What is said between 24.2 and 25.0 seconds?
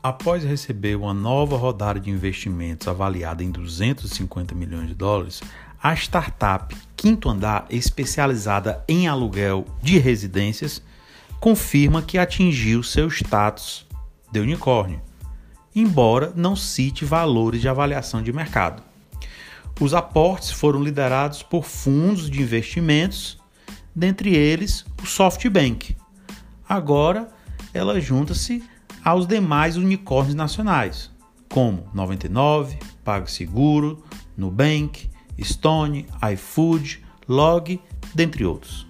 eles